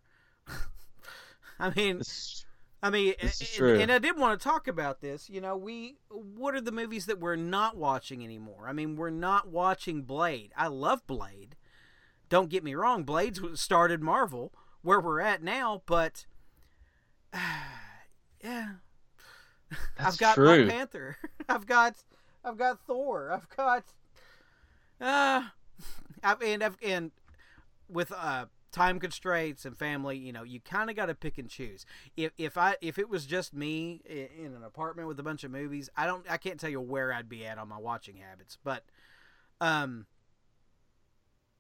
[1.59, 2.45] I mean, This-
[2.83, 5.29] I mean, and- and I did want to talk about this.
[5.29, 8.67] You know, we what are the movies that we're not watching anymore?
[8.67, 10.53] I mean, we're not watching Blade.
[10.57, 11.57] I love Blade.
[12.31, 16.25] Don't get me wrong, Blade's started Marvel where we're at now, but
[18.43, 18.69] yeah,
[19.99, 20.65] That's I've got true.
[20.65, 21.17] Black Panther.
[21.49, 21.97] I've got
[22.45, 23.31] I've got Thor.
[23.33, 23.85] I've got
[25.01, 25.49] Uh,
[26.23, 27.11] I mean, I've- and
[27.89, 31.49] with uh time constraints and family, you know, you kind of got to pick and
[31.49, 31.85] choose.
[32.17, 35.43] If if I if it was just me i- in an apartment with a bunch
[35.45, 38.17] of movies, I don't I can't tell you where I'd be at on my watching
[38.17, 38.85] habits, but
[39.61, 40.07] um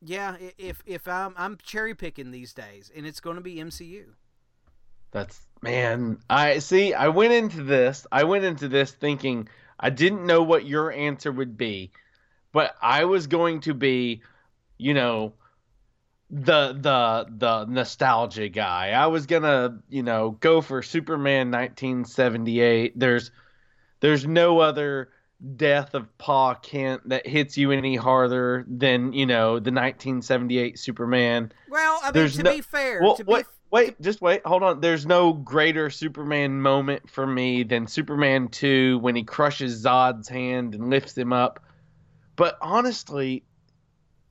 [0.03, 4.14] yeah, if if I'm I'm cherry picking these days and it's going to be MCU.
[5.11, 6.20] That's man.
[6.31, 6.94] I see.
[6.94, 8.07] I went into this.
[8.12, 11.90] I went into this thinking I didn't know what your answer would be,
[12.53, 14.23] but I was going to be,
[14.81, 15.35] you know,
[16.31, 18.90] the the the nostalgia guy.
[18.90, 22.99] I was gonna, you know, go for Superman 1978.
[22.99, 23.31] There's
[24.01, 25.11] there's no other
[25.57, 31.53] death of Pa Kent that hits you any harder than you know the 1978 Superman.
[31.69, 34.43] Well, I mean There's to no- be fair, Well, to be wait, wait, just wait.
[34.47, 34.81] Hold on.
[34.81, 40.75] There's no greater Superman moment for me than Superman 2 when he crushes Zod's hand
[40.75, 41.61] and lifts him up.
[42.37, 43.45] But honestly,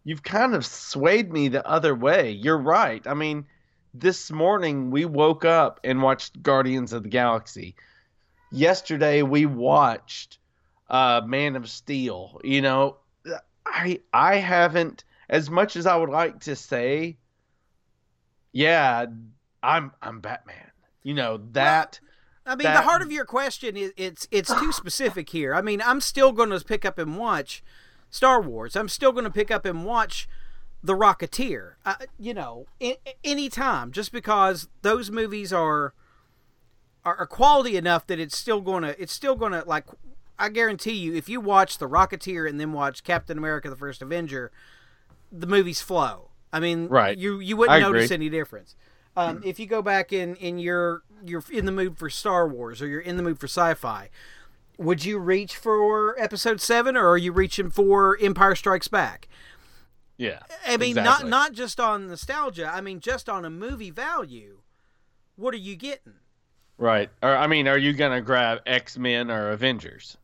[0.04, 2.32] you've kind of swayed me the other way.
[2.32, 3.06] You're right.
[3.08, 3.46] I mean,
[3.94, 7.76] this morning we woke up and watched Guardians of the Galaxy.
[8.52, 10.40] Yesterday we watched
[10.90, 12.42] uh, Man of Steel.
[12.44, 12.98] You know,
[13.66, 17.18] I I haven't as much as I would like to say
[18.52, 19.06] yeah,
[19.62, 20.72] I'm I'm Batman.
[21.04, 22.00] You know that.
[22.46, 25.54] I mean, that- the heart of your question is it's it's too specific here.
[25.54, 27.64] I mean, I'm still going to pick up and watch
[28.10, 28.76] Star Wars.
[28.76, 30.28] I'm still going to pick up and watch
[30.84, 31.74] The Rocketeer.
[31.86, 35.94] Uh, you know, any anytime, just because those movies are,
[37.06, 39.86] are are quality enough that it's still going to it's still going to like.
[40.42, 44.02] I guarantee you, if you watch The Rocketeer and then watch Captain America: The First
[44.02, 44.52] Avenger,
[45.32, 46.30] the movies flow.
[46.52, 47.18] I mean, Right.
[47.18, 48.00] You you wouldn't I agree.
[48.00, 48.76] notice any difference.
[49.18, 52.82] Um, if you go back in in your you're in the mood for Star Wars
[52.82, 54.10] or you're in the mood for sci-fi,
[54.80, 59.28] would you reach for Episode Seven or are you reaching for Empire Strikes Back?
[60.18, 60.40] Yeah.
[60.66, 61.30] I mean, exactly.
[61.30, 62.72] not not just on nostalgia.
[62.74, 64.60] I mean, just on a movie value.
[65.36, 66.16] What are you getting?
[66.78, 67.10] right.
[67.22, 70.18] Or I mean, are you gonna grab X Men or Avengers?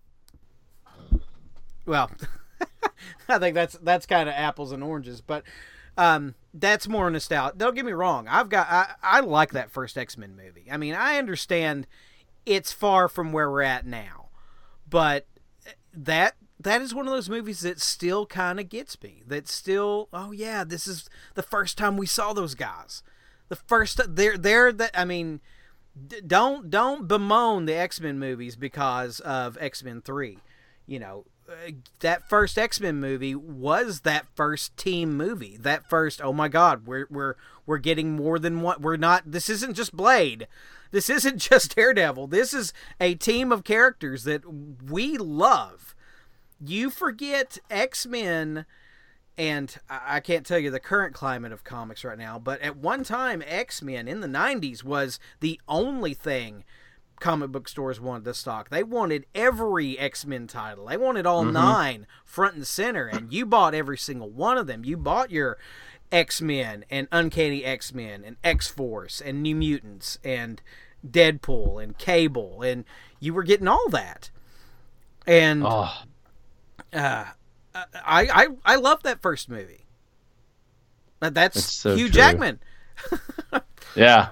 [1.85, 2.09] Well,
[3.29, 5.43] I think that's that's kind of apples and oranges, but
[5.97, 7.55] um, that's more nostalgia.
[7.57, 8.27] Don't get me wrong.
[8.27, 10.67] I've got I, I like that first X Men movie.
[10.71, 11.87] I mean, I understand
[12.45, 14.24] it's far from where we're at now,
[14.89, 15.27] but
[15.93, 19.21] that that is one of those movies that still kind of gets me.
[19.27, 23.03] That still, oh yeah, this is the first time we saw those guys.
[23.49, 25.41] The first they're they're that I mean,
[26.25, 30.39] don't don't bemoan the X Men movies because of X Men Three.
[30.87, 31.25] You know,
[31.99, 35.57] that first X Men movie was that first team movie.
[35.57, 38.81] That first, oh my God, we're we're we're getting more than one.
[38.81, 39.31] We're not.
[39.31, 40.47] This isn't just Blade.
[40.91, 42.27] This isn't just Daredevil.
[42.27, 44.43] This is a team of characters that
[44.89, 45.95] we love.
[46.63, 48.65] You forget X Men
[49.37, 53.03] and I can't tell you the current climate of comics right now, but at one
[53.03, 56.63] time, X Men in the 90s was the only thing
[57.19, 58.69] comic book stores wanted the stock.
[58.69, 63.45] They wanted every X Men title, they wanted all nine front and center, and you
[63.45, 64.83] bought every single one of them.
[64.85, 65.57] You bought your
[66.11, 70.61] X Men and Uncanny X Men and X Force and New Mutants and
[71.05, 72.85] Deadpool and Cable, and
[73.19, 74.29] you were getting all that.
[75.27, 75.91] And Oh,
[76.93, 77.25] uh,
[77.73, 79.85] I I I love that first movie.
[81.19, 82.13] But that's so Hugh true.
[82.13, 82.59] Jackman.
[83.95, 84.29] yeah.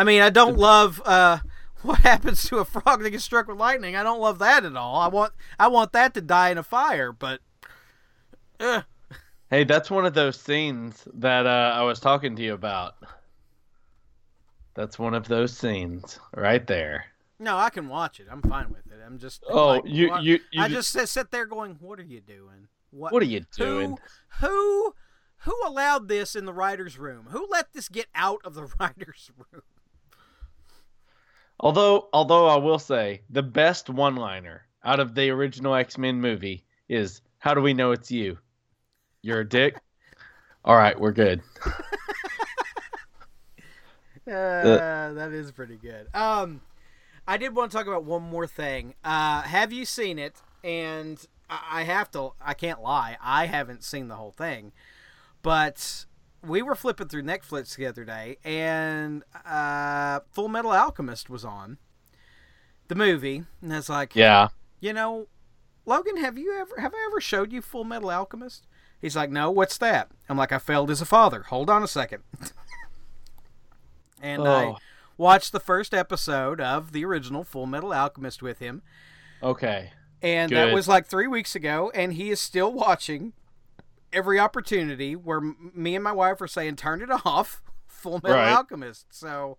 [0.00, 1.40] I mean, I don't love uh,
[1.82, 3.96] what happens to a frog that gets struck with lightning.
[3.96, 4.96] I don't love that at all.
[4.98, 7.12] I want I want that to die in a fire.
[7.12, 7.40] But
[8.58, 8.80] uh,
[9.50, 12.94] Hey, that's one of those scenes that uh, I was talking to you about.
[14.72, 17.04] That's one of those scenes right there.
[17.38, 18.28] no, I can watch it.
[18.30, 19.00] I'm fine with it.
[19.04, 22.00] I'm just Oh, like, you you, you I just, just sit, sit there going, "What
[22.00, 22.68] are you doing?
[22.90, 23.98] What what are you doing?
[24.40, 24.94] Who who
[25.44, 27.26] who allowed this in the writers' room?
[27.30, 29.62] Who let this get out of the writers' room?"
[31.60, 37.20] Although, although I will say the best one-liner out of the original X-Men movie is,
[37.38, 38.38] "How do we know it's you?
[39.22, 39.76] You're a dick."
[40.64, 41.42] All right, we're good.
[44.26, 46.06] Uh, that is pretty good.
[46.14, 46.60] Um,
[47.26, 48.94] I did want to talk about one more thing.
[49.02, 50.40] Uh, have you seen it?
[50.62, 52.34] And I I have to.
[52.40, 53.16] I can't lie.
[53.20, 54.70] I haven't seen the whole thing,
[55.42, 56.04] but
[56.42, 61.78] we were flipping through Netflix the other day, and uh, Full Metal Alchemist was on
[62.88, 64.48] the movie, and I was like, Yeah.
[64.80, 65.28] you know,
[65.86, 68.66] Logan, have you ever have I ever showed you Full Metal Alchemist?
[69.00, 70.10] He's like, no, what's that?
[70.28, 71.44] I'm like, I failed as a father.
[71.44, 72.22] Hold on a second.
[74.22, 74.76] and I Oh.
[75.16, 78.82] watched the first episode of the original Full Metal Alchemist with him.
[79.42, 79.92] Okay.
[80.22, 80.56] And Good.
[80.68, 83.32] that was like three weeks ago, and he is still watching
[84.12, 88.36] every opportunity where m- me and my wife are saying, "Turn it off." Full Metal
[88.38, 88.52] Right.
[88.52, 89.06] Alchemist.
[89.10, 89.58] So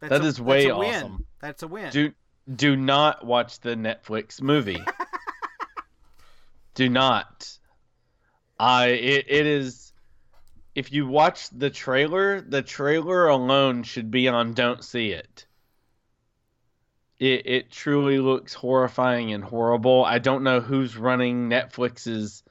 [0.00, 0.94] that's That a, is way that's a win.
[0.94, 1.26] awesome.
[1.40, 1.90] That's a win.
[1.90, 2.12] Do
[2.54, 4.82] do not watch the Netflix movie.
[6.74, 7.50] do not.
[8.58, 9.92] I it, it is
[10.74, 15.46] if you watch the trailer, the trailer alone should be on don't see it.
[17.18, 20.04] It it truly looks horrifying and horrible.
[20.04, 22.42] I don't know who's running Netflix's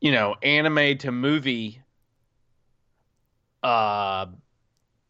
[0.00, 1.82] you know, anime to movie
[3.62, 4.26] uh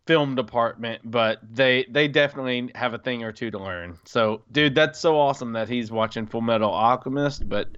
[0.07, 3.99] film department, but they they definitely have a thing or two to learn.
[4.05, 7.69] So, dude, that's so awesome that he's watching Full Metal Alchemist, but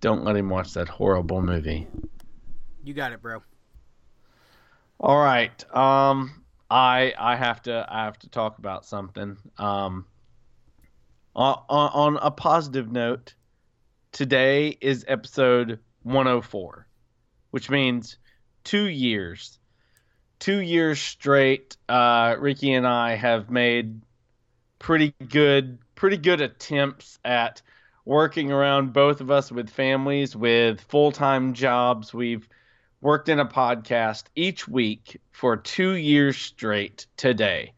[0.00, 1.86] don't let him watch that horrible movie.
[2.84, 3.42] you got it, bro.
[5.00, 5.74] All right.
[5.74, 9.36] Um I I have to I have to talk about something.
[9.58, 10.06] Um
[11.34, 13.34] on, on on a positive note,
[14.12, 16.86] today is episode 104,
[17.50, 18.18] which means
[18.64, 19.58] 2 years.
[20.38, 24.00] 2 years straight uh Ricky and I have made
[24.78, 27.62] pretty good pretty good attempts at
[28.04, 32.12] working around both of us with families with full-time jobs.
[32.12, 32.46] We've
[33.00, 37.72] worked in a podcast each week for two years straight today.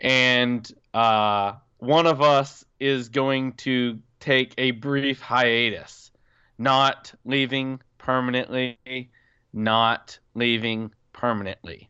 [0.00, 6.09] And uh, one of us is going to take a brief hiatus,
[6.60, 8.78] not leaving permanently,
[9.50, 11.88] not leaving permanently.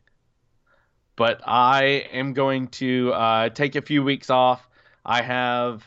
[1.17, 4.65] But I am going to uh, take a few weeks off.
[5.05, 5.85] I have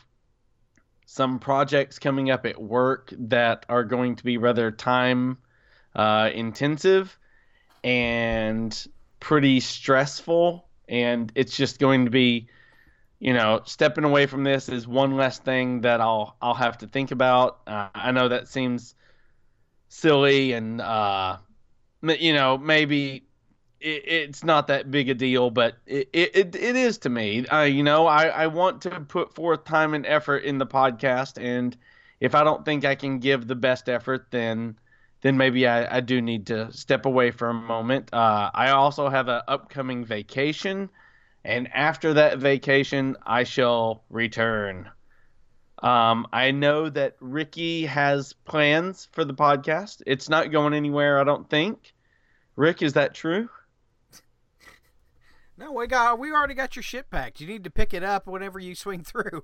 [1.07, 5.39] some projects coming up at work that are going to be rather time
[5.95, 7.17] uh, intensive
[7.83, 8.87] and
[9.19, 10.67] pretty stressful.
[10.87, 12.49] And it's just going to be,
[13.25, 16.87] you know, stepping away from this is one less thing that I'll I'll have to
[16.87, 17.61] think about.
[17.67, 18.95] Uh, I know that seems
[19.89, 21.37] silly, and uh,
[22.03, 23.27] you know, maybe
[23.79, 27.47] it, it's not that big a deal, but it it, it is to me.
[27.47, 31.41] Uh, you know, I I want to put forth time and effort in the podcast,
[31.43, 31.75] and
[32.19, 34.77] if I don't think I can give the best effort, then
[35.21, 38.13] then maybe I, I do need to step away for a moment.
[38.13, 40.89] Uh, I also have an upcoming vacation,
[41.45, 44.89] and after that vacation, I shall return.
[45.83, 50.01] Um, I know that Ricky has plans for the podcast.
[50.07, 51.93] It's not going anywhere, I don't think.
[52.55, 53.47] Rick, is that true?
[55.57, 57.39] No, we got we already got your shit packed.
[57.39, 59.41] You need to pick it up whenever you swing through.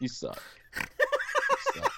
[0.00, 0.42] You suck.
[1.74, 1.92] You suck.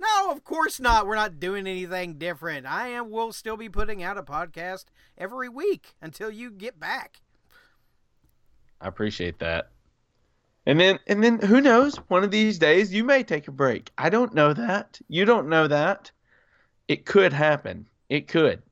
[0.00, 1.06] No, of course not.
[1.06, 2.64] We're not doing anything different.
[2.64, 3.10] I am.
[3.10, 4.86] We'll still be putting out a podcast
[5.18, 7.20] every week until you get back.
[8.80, 9.68] I appreciate that.
[10.64, 11.96] And then and then who knows?
[12.08, 13.90] One of these days you may take a break.
[13.98, 14.98] I don't know that.
[15.08, 16.10] You don't know that.
[16.88, 17.86] It could happen.
[18.08, 18.62] It could.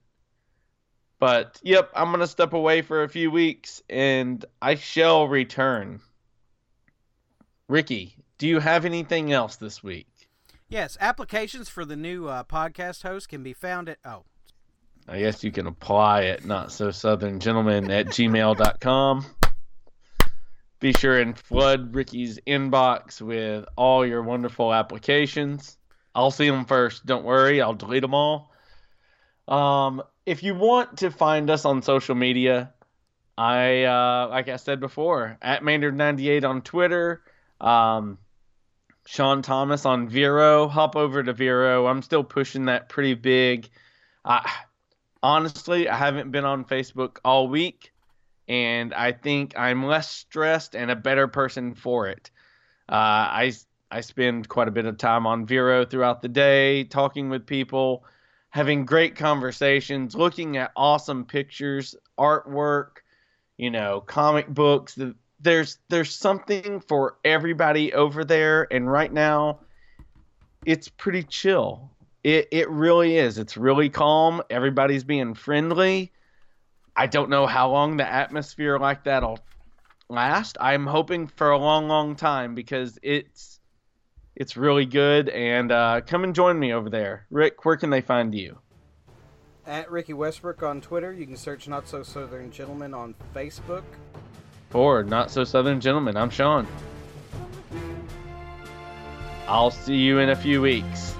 [1.18, 6.00] But yep, I'm gonna step away for a few weeks and I shall return.
[7.68, 10.08] Ricky, do you have anything else this week?
[10.70, 14.24] Yes, applications for the new uh, podcast host can be found at oh
[15.08, 19.24] I guess you can apply at not so southern gentleman at gmail.com.
[20.80, 25.78] Be sure and flood Ricky's inbox with all your wonderful applications.
[26.14, 27.06] I'll see them first.
[27.06, 28.52] Don't worry, I'll delete them all.
[29.48, 32.74] Um, if you want to find us on social media,
[33.38, 37.22] I uh, like I said before, at Maynard98 on Twitter,
[37.58, 38.18] um,
[39.10, 40.68] Sean Thomas on Vero.
[40.68, 41.86] Hop over to Vero.
[41.86, 43.70] I'm still pushing that pretty big.
[44.22, 44.46] I
[45.22, 47.90] honestly, I haven't been on Facebook all week,
[48.48, 52.30] and I think I'm less stressed and a better person for it.
[52.86, 52.92] Uh,
[53.32, 53.52] I
[53.90, 58.04] I spend quite a bit of time on Vero throughout the day, talking with people,
[58.50, 62.98] having great conversations, looking at awesome pictures, artwork,
[63.56, 64.96] you know, comic books.
[64.96, 69.60] The- There's there's something for everybody over there, and right now,
[70.64, 71.90] it's pretty chill.
[72.24, 73.38] It it really is.
[73.38, 74.42] It's really calm.
[74.50, 76.12] Everybody's being friendly.
[76.96, 79.38] I don't know how long the atmosphere like that'll
[80.08, 80.56] last.
[80.60, 83.60] I'm hoping for a long, long time because it's
[84.34, 85.28] it's really good.
[85.28, 87.64] And uh, come and join me over there, Rick.
[87.64, 88.58] Where can they find you?
[89.68, 91.12] at Ricky Westbrook on Twitter.
[91.12, 93.84] You can search Not So Southern Gentleman on Facebook.
[94.70, 96.66] For not so southern gentlemen, I'm Sean.
[99.46, 101.14] I'll see you in a few weeks.